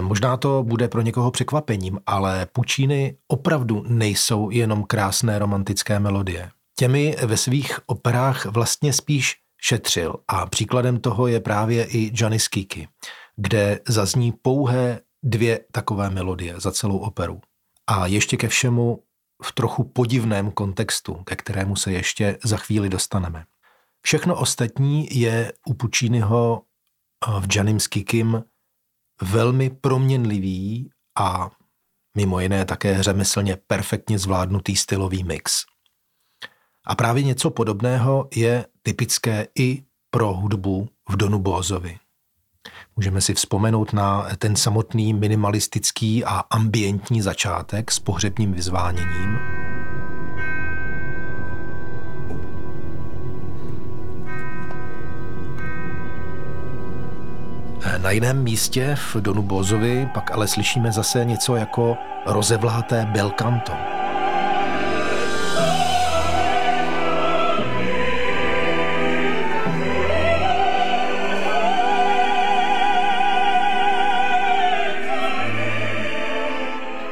[0.00, 6.50] Možná to bude pro někoho překvapením, ale Pučíny opravdu nejsou jenom krásné romantické melodie.
[6.78, 12.88] Těmi ve svých operách vlastně spíš šetřil a příkladem toho je právě i Gianni Schicchi,
[13.36, 17.40] kde zazní pouhé dvě takové melodie za celou operu.
[17.86, 19.02] A ještě ke všemu
[19.42, 23.44] v trochu podivném kontextu, ke kterému se ještě za chvíli dostaneme.
[24.02, 26.62] Všechno ostatní je u Pucciniho
[27.40, 28.44] v Janim Skikim
[29.22, 31.50] velmi proměnlivý a
[32.16, 35.64] mimo jiné také řemeslně perfektně zvládnutý stylový mix.
[36.86, 41.98] A právě něco podobného je typické i pro hudbu v Donu Bózovi.
[42.96, 49.38] Můžeme si vzpomenout na ten samotný minimalistický a ambientní začátek s pohřebním vyzváněním.
[58.02, 63.99] Na jiném místě v Donu Bozovi pak ale slyšíme zase něco jako rozevláté belkanto.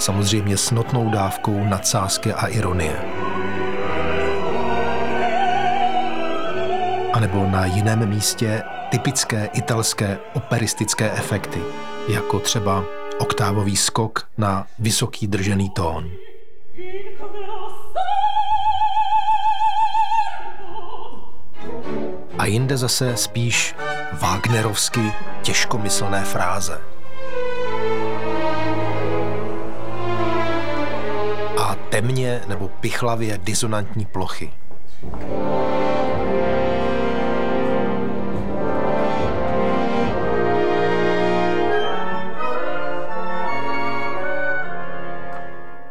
[0.09, 2.97] Samozřejmě s notnou dávkou nadsázky a ironie.
[7.13, 11.61] A nebo na jiném místě typické italské operistické efekty,
[12.09, 12.85] jako třeba
[13.19, 16.11] oktávový skok na vysoký držený tón.
[22.39, 23.75] A jinde zase spíš
[24.13, 26.98] Wagnerovsky těžkomyslné fráze.
[31.99, 34.53] Temně nebo pichlavě disonantní plochy.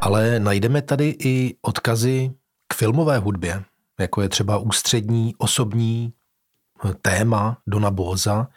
[0.01, 2.31] Ale najdeme tady i odkazy
[2.67, 3.63] k filmové hudbě,
[3.99, 6.13] jako je třeba ústřední osobní
[7.01, 8.47] téma Dona Bóza,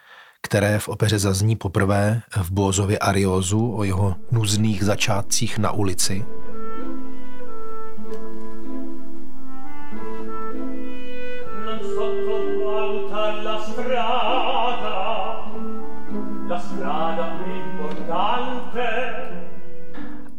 [0.41, 6.25] které v opeře zazní poprvé v Bózově Ariozu o jeho nuzných začátcích na ulici.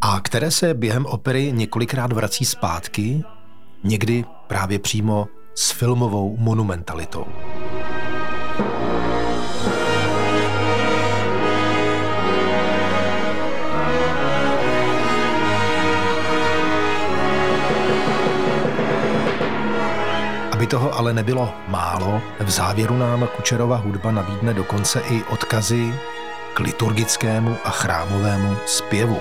[0.01, 3.23] A které se během opery několikrát vrací zpátky,
[3.85, 7.27] někdy právě přímo s filmovou monumentalitou.
[20.73, 25.95] Toho ale nebylo málo, v závěru nám Kučerova hudba nabídne dokonce i odkazy
[26.55, 29.19] k liturgickému a chrámovému zpěvu.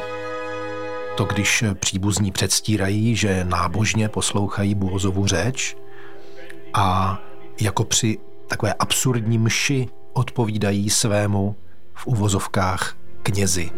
[1.15, 5.75] To, když příbuzní předstírají, že nábožně poslouchají Bohozovu řeč
[6.73, 7.19] a
[7.61, 11.55] jako při takové absurdní mši odpovídají svému
[11.93, 13.71] v uvozovkách knězi.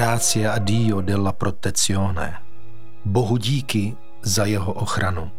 [0.00, 2.40] Grazie a Dio della protezione.
[3.04, 5.30] Bohu díky za jeho ochranu.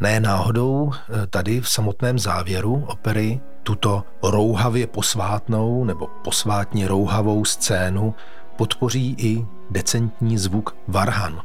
[0.00, 8.14] Ne náhodou eh, tady v samotném závěru opery tuto rouhavě posvátnou nebo posvátně rouhavou scénu
[8.56, 11.42] podpoří i decentní zvuk varhan.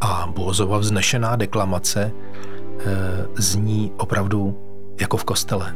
[0.00, 2.12] A Bózova vznešená deklamace e,
[3.36, 4.58] zní opravdu
[5.00, 5.74] jako v kostele.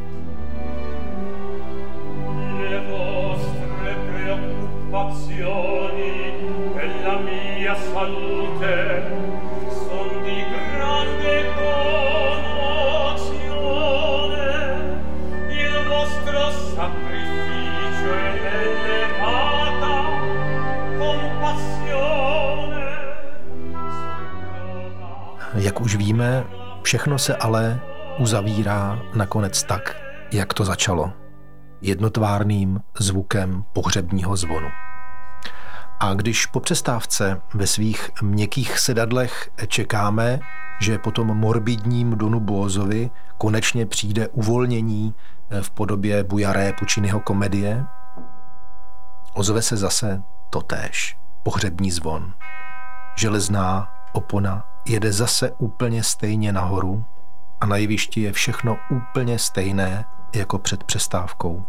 [25.55, 26.45] Jak už víme,
[26.83, 27.81] všechno se ale
[28.19, 29.97] uzavírá nakonec tak,
[30.33, 31.24] jak to začalo.
[31.87, 34.69] Jednotvárným zvukem pohřebního zvonu.
[36.01, 40.41] A když po přestávce ve svých měkkých sedadlech čekáme,
[40.81, 45.15] že po tom morbidním Donu Bózovi konečně přijde uvolnění
[45.63, 47.85] v podobě bujaré Pučinyho komedie,
[49.35, 52.33] ozve se zase totéž, pohřební zvon.
[53.17, 57.05] Železná opona jede zase úplně stejně nahoru
[57.61, 61.65] a na jevišti je všechno úplně stejné jako před přestávkou.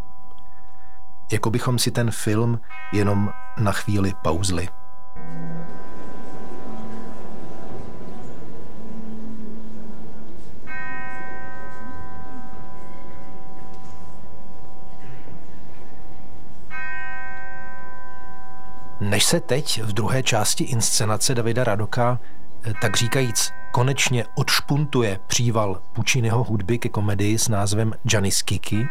[1.31, 2.59] Jako bychom si ten film
[2.93, 4.67] jenom na chvíli pauzli.
[18.99, 22.19] Než se teď v druhé části inscenace Davida Radoka
[22.81, 28.87] tak říkajíc konečně odšpuntuje příval Pučinyho hudby ke komedii s názvem Janis Kiki,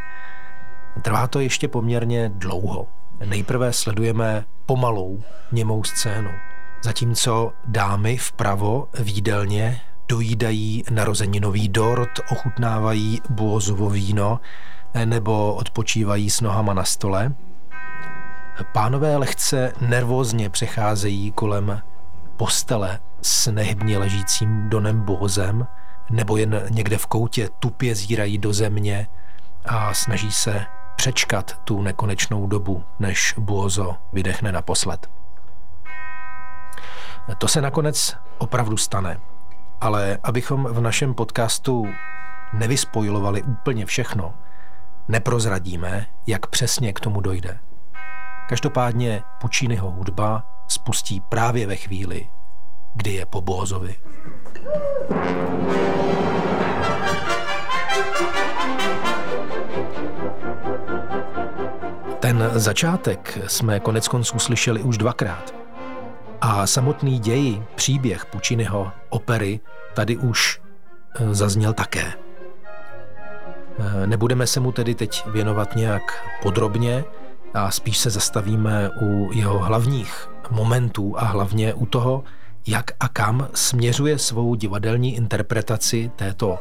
[1.03, 2.87] trvá to ještě poměrně dlouho.
[3.25, 6.31] Nejprve sledujeme pomalou němou scénu,
[6.83, 14.41] zatímco dámy vpravo výdelně dojídají narozeninový dort, ochutnávají buozovo víno
[15.05, 17.35] nebo odpočívají s nohama na stole.
[18.73, 21.81] Pánové lehce nervózně přecházejí kolem
[22.37, 25.67] postele s nehybně ležícím Donem Bózem,
[26.11, 29.07] nebo jen někde v koutě tupě zírají do země
[29.65, 30.67] a snaží se
[30.97, 35.11] přečkat tu nekonečnou dobu, než Bózo vydechne naposled.
[37.39, 39.21] To se nakonec opravdu stane,
[39.81, 41.87] ale abychom v našem podcastu
[42.53, 44.35] nevyspojovali úplně všechno,
[45.09, 47.59] neprozradíme, jak přesně k tomu dojde.
[48.49, 52.29] Každopádně Pučínyho hudba spustí právě ve chvíli,
[52.95, 53.97] kdy je po Bózovi.
[62.25, 65.55] Ten začátek jsme konec konců slyšeli už dvakrát.
[66.41, 69.61] A samotný děj, příběh Pučinyho opery
[69.95, 70.61] tady už
[71.21, 72.13] eh, zazněl také.
[73.79, 76.03] Eh, nebudeme se mu tedy teď věnovat nějak
[76.43, 77.05] podrobně,
[77.55, 82.25] a spíš se zastavíme u jeho hlavních momentů a hlavně u toho,
[82.67, 86.59] jak a kam směřuje svou divadelní interpretaci této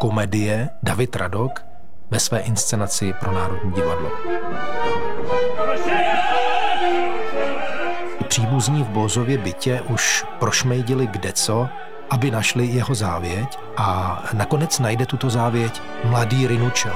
[0.00, 1.67] komedie David Radok
[2.10, 4.10] ve své inscenaci pro Národní divadlo.
[8.28, 11.68] Příbuzní v Bozově bytě už prošmejdili kdeco,
[12.10, 16.88] aby našli jeho závěť a nakonec najde tuto závěť mladý Rinučo.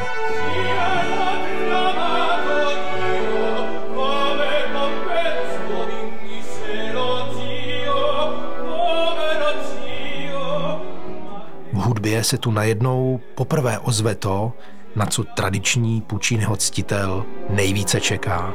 [11.73, 14.53] V hudbě se tu najednou poprvé ozve to,
[14.97, 18.55] na co tradiční Pučínyho ctitel nejvíce čeká.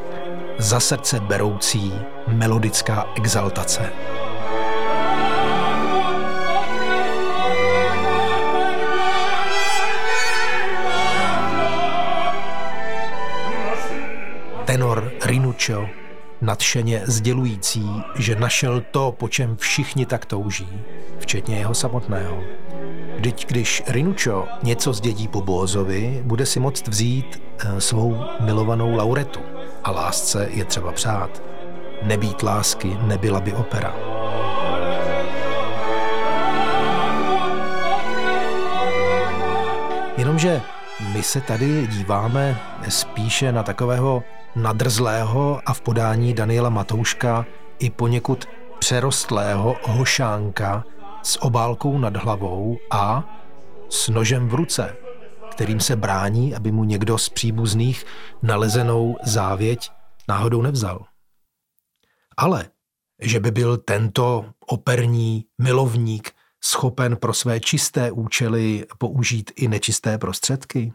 [0.58, 1.94] Za srdce beroucí
[2.28, 3.92] melodická exaltace.
[14.68, 15.90] tenor Rinuccio,
[16.42, 20.82] nadšeně sdělující, že našel to, po čem všichni tak touží,
[21.20, 22.44] včetně jeho samotného.
[23.18, 29.40] Vždyť když Rinuccio něco zdědí po Bózovi, bude si moct vzít eh, svou milovanou Lauretu.
[29.84, 31.44] A lásce je třeba přát.
[32.04, 33.96] Nebýt lásky, nebyla by opera.
[40.18, 40.62] Jenomže
[41.14, 42.60] my se tady díváme
[42.90, 44.24] spíše na takového
[44.56, 47.46] nadrzlého a v podání Daniela Matouška
[47.80, 48.46] i poněkud
[48.80, 50.84] přerostlého hošánka
[51.28, 53.36] s obálkou nad hlavou a
[53.90, 54.96] s nožem v ruce,
[55.52, 58.06] kterým se brání, aby mu někdo z příbuzných
[58.42, 59.92] nalezenou závěť
[60.28, 61.06] náhodou nevzal.
[62.38, 62.70] Ale
[63.22, 70.94] že by byl tento operní milovník schopen pro své čisté účely použít i nečisté prostředky?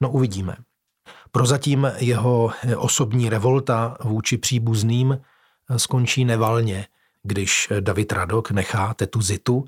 [0.00, 0.56] No uvidíme.
[1.30, 5.20] Prozatím jeho osobní revolta vůči příbuzným
[5.76, 6.86] skončí nevalně,
[7.22, 9.64] když David Radok nechá tetu Zitu,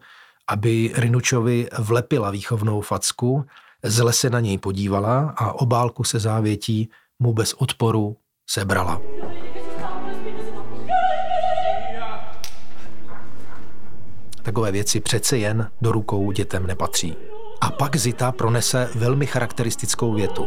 [0.49, 3.45] aby Rinučovi vlepila výchovnou facku,
[3.83, 9.01] zle se na něj podívala a obálku se závětí mu bez odporu sebrala.
[14.43, 17.17] Takové věci přece jen do rukou dětem nepatří.
[17.61, 20.47] A pak Zita pronese velmi charakteristickou větu.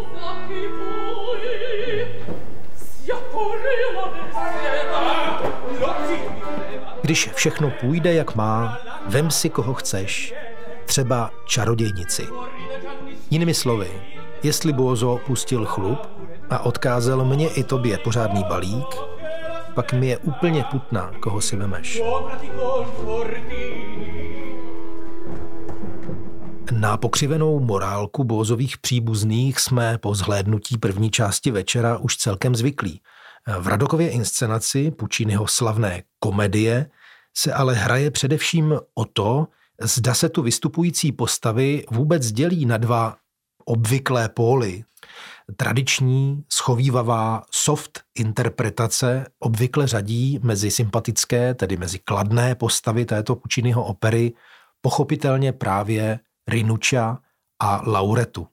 [7.07, 10.33] Když všechno půjde, jak má, vem si, koho chceš,
[10.85, 12.27] třeba čarodějnici.
[13.29, 13.87] Jinými slovy,
[14.43, 15.99] jestli Bozo pustil chlup
[16.49, 18.95] a odkázal mě i tobě pořádný balík,
[19.75, 22.01] pak mi je úplně putná, koho si vemeš.
[26.71, 33.01] Na pokřivenou morálku Bózových příbuzných jsme po zhlédnutí první části večera už celkem zvyklí.
[33.59, 36.89] V Radokově inscenaci Pučínyho slavné komedie
[37.37, 39.47] se ale hraje především o to,
[39.81, 43.17] zda se tu vystupující postavy vůbec dělí na dva
[43.65, 44.83] obvyklé póly.
[45.57, 54.33] Tradiční, schovývavá, soft interpretace obvykle řadí mezi sympatické, tedy mezi kladné postavy této Pučínyho opery,
[54.81, 57.19] pochopitelně právě Rinuča
[57.61, 58.47] a Lauretu.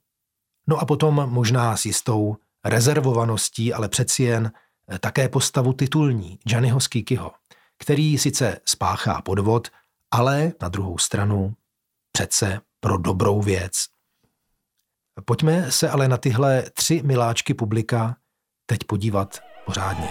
[0.68, 4.52] No a potom možná s jistou rezervovaností, ale přeci jen
[5.00, 7.32] také postavu titulní Gianniho Skikyho,
[7.84, 9.68] který sice spáchá podvod,
[10.10, 11.54] ale na druhou stranu
[12.12, 13.72] přece pro dobrou věc.
[15.24, 18.16] Pojďme se ale na tyhle tři miláčky publika
[18.66, 20.08] teď podívat pořádně.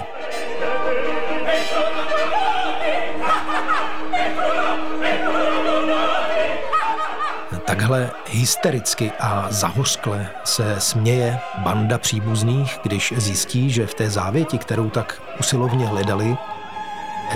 [7.66, 14.90] Takhle hystericky a zahořkle se směje banda příbuzných, když zjistí, že v té závěti, kterou
[14.90, 16.38] tak usilovně hledali,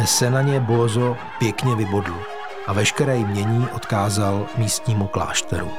[0.06, 2.16] se na ně Bozo pěkně vybodl
[2.68, 5.72] a veškeré jmění odkázal místnímu klášteru.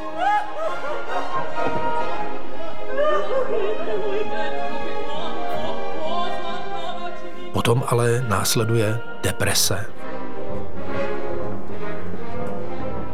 [7.52, 9.86] Potom ale následuje deprese,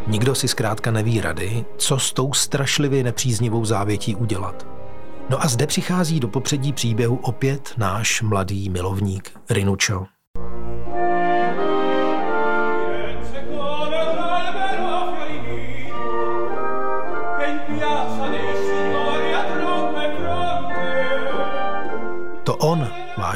[0.06, 4.66] Nikdo si zkrátka neví rady, co s tou strašlivě nepříznivou závětí udělat.
[5.30, 10.13] No a zde přichází do popředí příběhu opět náš mladý milovník Rinučo.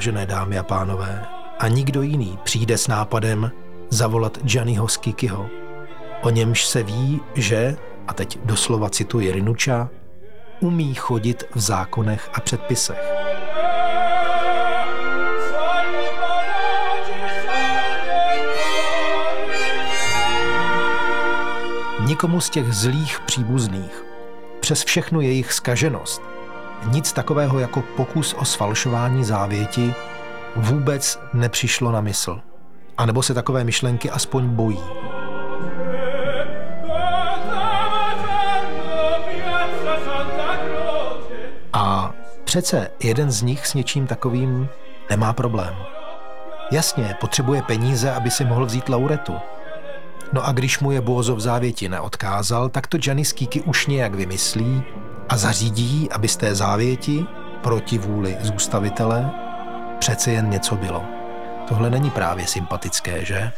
[0.09, 1.27] vážené dámy a pánové,
[1.59, 3.53] a nikdo jiný přijde s nápadem
[3.91, 5.47] zavolat Gianniho Skikiho.
[6.23, 9.89] O němž se ví, že, a teď doslova cituji Rinuča,
[10.61, 13.13] umí chodit v zákonech a předpisech.
[22.07, 24.05] Nikomu z těch zlých příbuzných,
[24.61, 26.23] přes všechnu jejich skaženost,
[26.85, 29.95] nic takového jako pokus o sfalšování závěti
[30.57, 32.41] vůbec nepřišlo na mysl.
[32.99, 34.81] A nebo se takové myšlenky aspoň bojí.
[41.73, 42.13] A
[42.45, 44.69] přece jeden z nich s něčím takovým
[45.11, 45.75] nemá problém.
[46.71, 49.35] Jasně, potřebuje peníze, aby si mohl vzít lauretu.
[50.33, 54.15] No a když mu je Bózo v závěti neodkázal, tak to Janis Kiki už nějak
[54.15, 54.83] vymyslí
[55.29, 57.27] a zařídí, aby z té závěti
[57.63, 59.31] proti vůli zůstavitele
[59.99, 61.05] přece jen něco bylo.
[61.69, 63.53] Tohle není právě sympatické, že?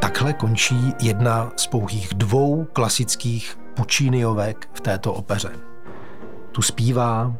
[0.00, 5.50] Takhle končí jedna z pouhých dvou klasických Pučíniovek v této opeře.
[6.52, 7.34] Tu zpívá,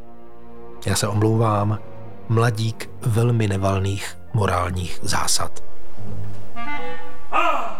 [0.86, 1.78] já se omlouvám,
[2.28, 5.64] mladík velmi nevalných morálních zásad.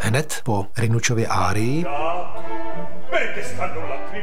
[0.00, 1.86] Hned po Rinučově árii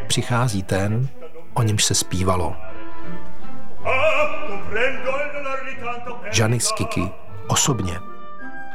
[0.08, 1.08] přichází ten,
[1.54, 2.56] o němž se zpívalo.
[6.38, 7.12] Janis Kiki
[7.48, 8.00] osobně.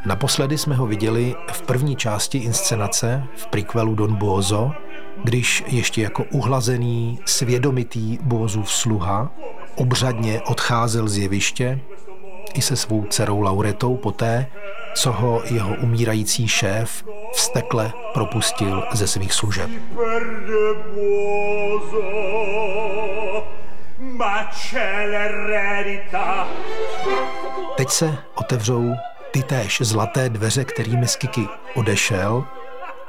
[0.07, 4.73] Naposledy jsme ho viděli v první části inscenace v prequelu Don Bozo,
[5.25, 9.31] když ještě jako uhlazený, svědomitý Bózův sluha
[9.75, 11.81] obřadně odcházel z jeviště
[12.55, 14.47] i se svou dcerou Lauretou poté,
[14.95, 19.71] co ho jeho umírající šéf vstekle propustil ze svých služeb.
[27.77, 28.95] Teď se otevřou
[29.31, 32.45] ty též zlaté dveře, kterými z Kiki odešel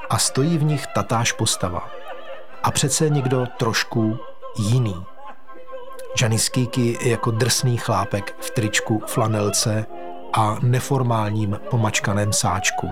[0.09, 1.89] a stojí v nich tatáž postava.
[2.63, 4.19] A přece někdo trošku
[4.57, 5.05] jiný.
[6.21, 9.85] Janis Kiki jako drsný chlápek v tričku, flanelce
[10.33, 12.89] a neformálním pomačkaném sáčku.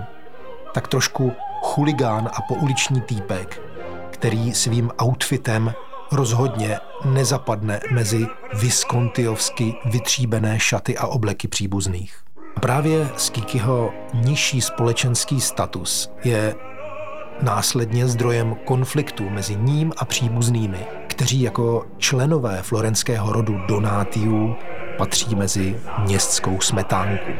[0.74, 3.62] Tak trošku chuligán a pouliční týpek,
[4.10, 5.74] který svým outfitem
[6.12, 12.18] rozhodně nezapadne mezi viskontiovsky vytříbené šaty a obleky příbuzných.
[12.60, 16.54] Právě z Kikiho nižší společenský status je
[17.42, 20.86] následně zdrojem konfliktu mezi ním a příbuznými,
[21.20, 24.56] kteří jako členové florenského rodu Donátiů
[24.98, 27.32] patří mezi městskou smetánku.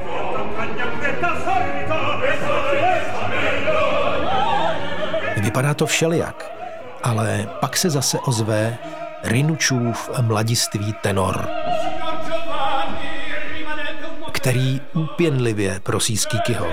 [5.37, 6.51] Vypadá to všelijak,
[7.03, 8.79] ale pak se zase ozve
[9.25, 11.49] Rinučův mladistvý tenor,
[14.33, 16.69] který úpěnlivě prosí Skikyho.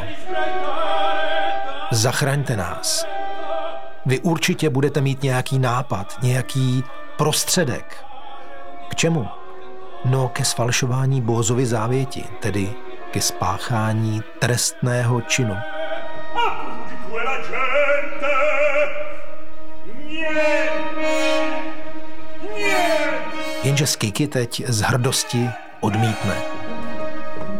[1.91, 3.16] Zachraňte nás.
[4.07, 6.83] Vy určitě budete mít nějaký nápad, nějaký
[7.17, 8.05] prostředek.
[8.89, 9.27] K čemu?
[10.05, 12.73] No ke sfalšování Bózovy závěti, tedy
[13.11, 15.55] ke spáchání trestného činu.
[23.63, 25.49] Jenže Skiky teď z hrdosti
[25.79, 26.41] odmítne.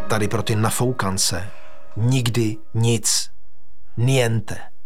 [0.07, 1.49] Tady pro ty nafoukance
[1.95, 3.31] nikdy nic.
[3.97, 4.76] Niente.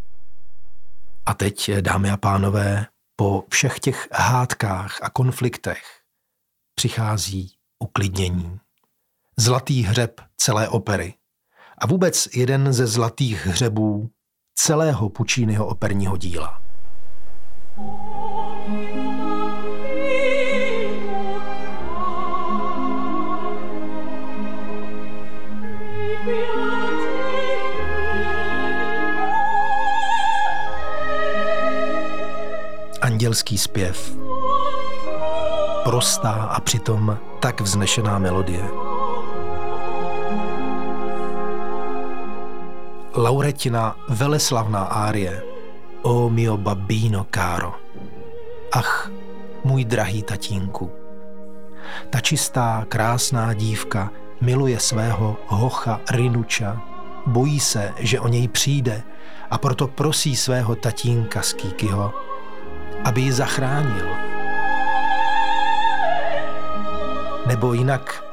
[1.32, 5.84] A teď, dámy a pánové, po všech těch hádkách a konfliktech
[6.76, 8.60] přichází uklidnění.
[9.38, 11.14] Zlatý hřeb celé opery.
[11.78, 14.10] A vůbec jeden ze zlatých hřebů
[14.56, 16.61] celého Pučínyho operního díla.
[33.22, 34.18] Andělský zpěv.
[35.84, 38.64] Prostá a přitom tak vznešená melodie.
[43.16, 45.44] Lauretina veleslavná árie
[46.02, 47.74] O mio babino caro.
[48.72, 49.12] Ach,
[49.64, 50.92] můj drahý tatínku.
[52.10, 54.10] Ta čistá, krásná dívka
[54.42, 56.82] miluje svého hocha Rinuča,
[57.26, 59.04] bojí se, že o něj přijde
[59.52, 62.14] a proto prosí svého tatínka Skýkyho,
[63.04, 64.18] aby ji zachránil.
[67.48, 68.24] Nebo jinak,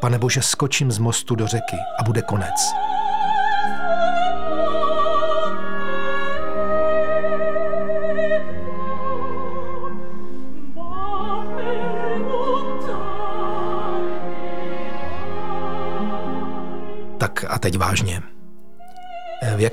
[0.00, 2.87] pane Bože, skočím z mostu do řeky a bude konec.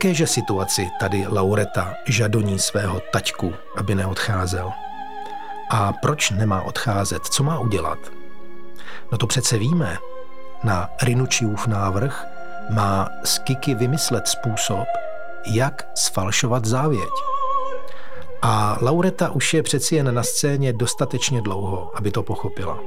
[0.05, 4.71] Jakéže situaci tady Laureta žadoní svého taťku, aby neodcházel?
[5.71, 7.25] A proč nemá odcházet?
[7.25, 7.97] Co má udělat?
[9.11, 9.97] No to přece víme.
[10.63, 12.25] Na Rinučiův návrh
[12.69, 14.87] má Skiky vymyslet způsob,
[15.45, 17.13] jak sfalšovat závěť.
[18.41, 22.79] A Laureta už je přeci jen na scéně dostatečně dlouho, aby to pochopila.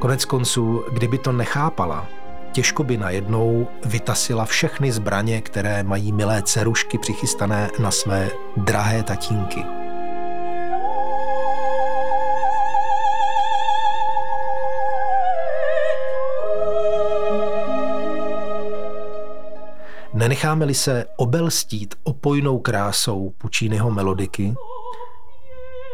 [0.00, 2.06] Konec konců, kdyby to nechápala,
[2.52, 9.64] těžko by najednou vytasila všechny zbraně, které mají milé cerušky přichystané na své drahé tatínky.
[20.14, 24.54] Nenecháme-li se obelstít opojnou krásou Pučínyho melodiky,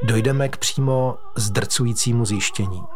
[0.03, 2.95] dojdeme k přímo zdrcujícímu zjištění.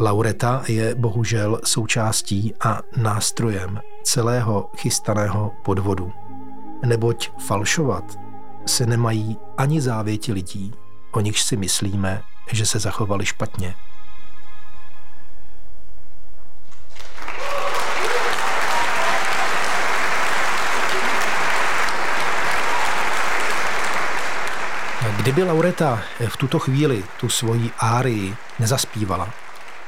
[0.00, 6.12] Laureta je bohužel součástí a nástrojem celého chystaného podvodu.
[6.86, 8.04] Neboť falšovat
[8.66, 10.72] se nemají ani závěti lidí,
[11.12, 12.22] o nichž si myslíme,
[12.52, 13.74] že se zachovali špatně.
[25.16, 29.43] Kdyby Laureta v tuto chvíli tu svoji árii nezaspívala,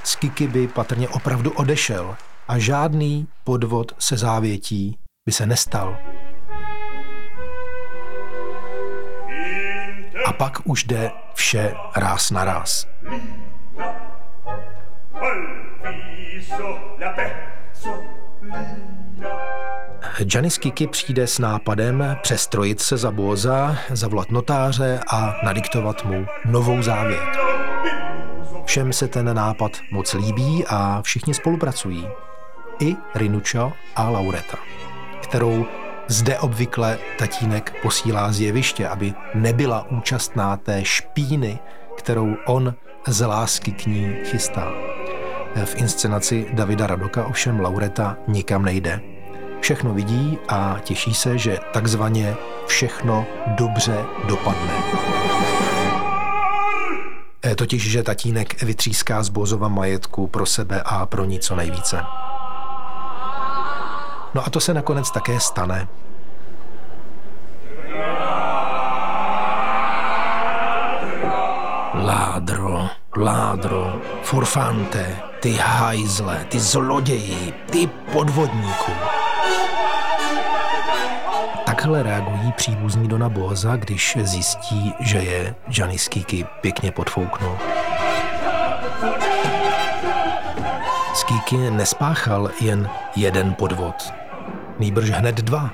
[0.06, 2.16] Skiky by patrně opravdu odešel
[2.48, 5.98] a žádný podvod se závětí by se nestal.
[10.26, 12.86] A pak už jde vše ráz na ráz.
[20.34, 26.82] Janis Kiki přijde s nápadem přestrojit se za Boza, zavolat notáře a nadiktovat mu novou
[26.82, 27.20] závěť.
[28.66, 32.08] Všem se ten nápad moc líbí a všichni spolupracují.
[32.80, 34.58] I Rinučo a Laureta,
[35.20, 35.66] kterou
[36.08, 41.58] zde obvykle tatínek posílá z jeviště, aby nebyla účastná té špíny,
[41.96, 42.74] kterou on
[43.06, 44.72] z lásky k ní chystá.
[45.64, 49.00] V inscenaci Davida Radoka ovšem Laureta nikam nejde.
[49.60, 52.36] Všechno vidí a těší se, že takzvaně
[52.66, 55.25] všechno dobře dopadne.
[57.46, 62.02] Eh, totiž, že tatínek vytříská z Bozova majetku pro sebe a pro ní co nejvíce.
[64.34, 65.88] No a to se nakonec také stane.
[71.94, 78.92] Ládro, ládro, furfante, ty hajzle, ty zloději, ty podvodníku.
[81.86, 87.56] Takhle reagují příbuzní Dona Boza, když zjistí, že je Gianni Skiki pěkně podfouknul.
[91.14, 94.12] Skiki nespáchal jen jeden podvod,
[94.78, 95.70] nýbrž hned dva.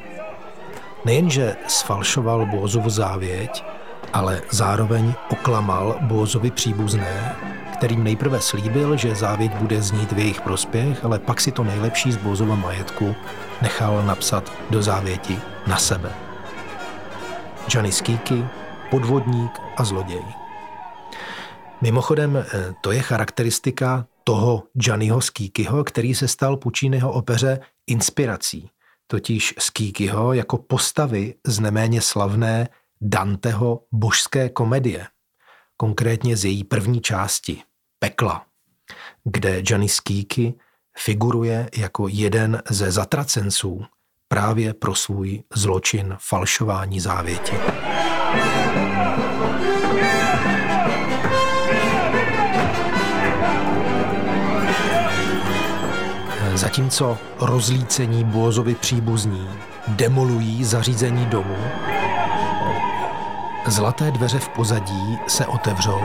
[1.05, 3.65] Nejenže sfalšoval Bozovu závěť,
[4.13, 7.35] ale zároveň oklamal Bozovi příbuzné,
[7.83, 12.13] kterým nejprve slíbil, že závěť bude znít v jejich prospěch, ale pak si to nejlepší
[12.13, 13.15] z Bozova majetku
[13.63, 16.13] nechal napsat do závěti na sebe.
[17.69, 18.45] Johnny Skíky,
[18.91, 20.23] podvodník a zloděj.
[21.81, 28.71] Mimochodem, eh, to je charakteristika toho Johnnyho Skíkyho, který se stal Pucciniho opeře inspirací,
[29.07, 32.69] totiž Skíkyho jako postavy z neméně slavné
[33.01, 35.07] Danteho božské komedie,
[35.77, 37.63] konkrétně z její první části,
[38.03, 38.45] Pekla,
[39.25, 40.55] kde Johnny Skíky
[40.99, 43.85] figuruje jako jeden ze zatracenců
[44.29, 47.53] právě pro svůj zločin falšování závěti.
[56.55, 59.49] Zatímco rozlícení Bózovi příbuzní
[59.89, 61.57] demolují zařízení domu,
[63.67, 66.01] zlaté dveře v pozadí se otevřou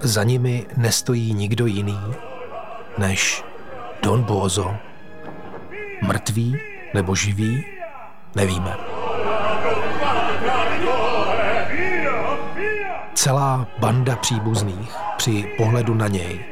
[0.00, 2.00] za nimi nestojí nikdo jiný
[2.98, 3.44] než
[4.02, 4.74] Don Bozo.
[6.02, 6.56] Mrtvý
[6.94, 7.64] nebo živý?
[8.36, 8.76] Nevíme.
[13.14, 16.44] Celá banda příbuzných při pohledu na něj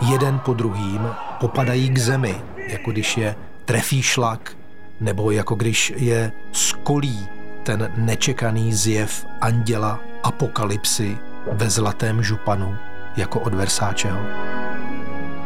[0.00, 1.08] jeden po druhým
[1.40, 4.56] popadají k zemi, jako když je trefí šlak,
[5.00, 7.28] nebo jako když je skolí
[7.62, 11.18] ten nečekaný zjev anděla apokalypsy
[11.52, 12.76] ve zlatém županu
[13.16, 14.20] jako od Versáčeho.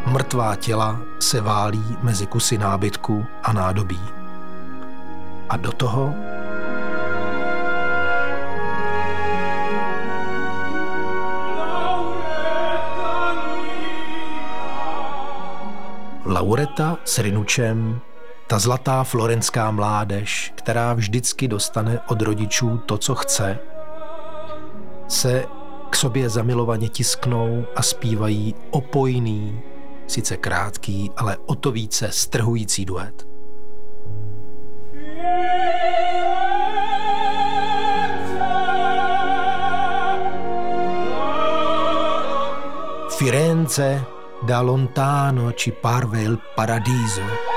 [0.07, 4.01] Mrtvá těla se válí mezi kusy nábytku a nádobí.
[5.49, 6.15] A do toho
[16.27, 18.01] Laureta s Rinučem
[18.47, 23.59] Ta zlatá florenská mládež, která vždycky dostane od rodičů to, co chce,
[25.09, 25.45] se
[25.93, 29.61] k sobě zamilovaně tisknou a zpívají opojný,
[30.07, 33.27] sice krátký, ale o to více strhující duet.
[43.19, 44.05] Firenze
[44.43, 47.52] da lontano ci parve il paradiso.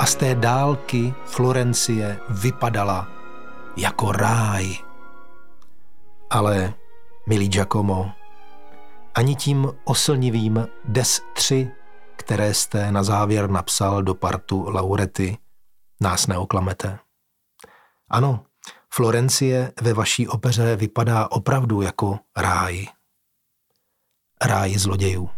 [0.00, 3.08] A z té dálky Florencie vypadala
[3.76, 4.76] jako ráj.
[6.30, 6.74] Ale,
[7.28, 8.12] milý Giacomo,
[9.14, 11.70] ani tím oslnivým Des 3,
[12.16, 15.38] které jste na závěr napsal do partu Laurety,
[16.00, 16.98] nás neoklamete.
[18.10, 18.44] Ano,
[18.94, 22.86] Florencie ve vaší opeře vypadá opravdu jako ráj.
[24.42, 25.30] Ráj zlodějů.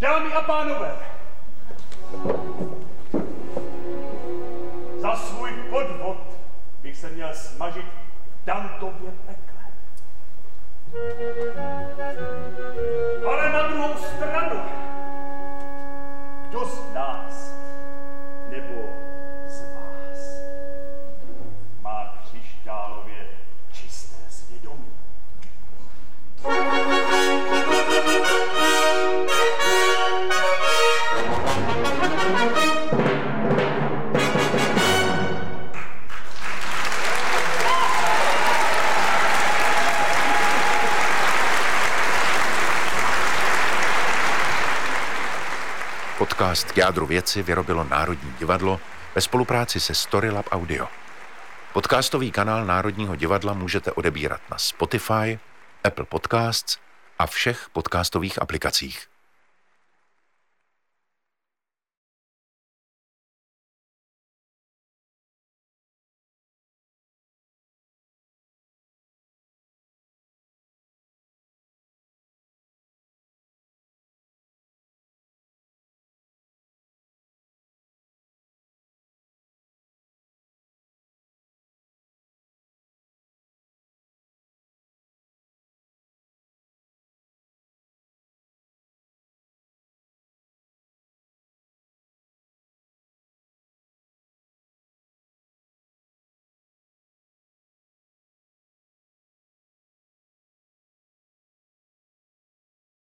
[0.00, 0.96] Dámy a pánové,
[5.08, 6.16] za svůj podvod
[6.82, 7.86] bych se měl smažit
[8.44, 9.64] Dantově pekle.
[13.28, 14.60] Ale na druhou stranu,
[16.48, 17.54] kdo z nás
[18.48, 18.97] nebo
[46.38, 48.80] Podcast k jádru věci vyrobilo Národní divadlo
[49.14, 50.88] ve spolupráci se Storylab Audio.
[51.72, 55.38] Podcastový kanál Národního divadla můžete odebírat na Spotify,
[55.84, 56.78] Apple Podcasts
[57.18, 59.06] a všech podcastových aplikacích.